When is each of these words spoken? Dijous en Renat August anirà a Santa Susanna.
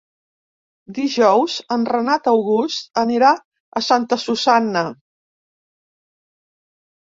Dijous 0.99 1.57
en 1.75 1.83
Renat 1.89 2.29
August 2.31 2.89
anirà 3.03 3.29
a 3.81 3.83
Santa 3.89 4.19
Susanna. 4.25 4.83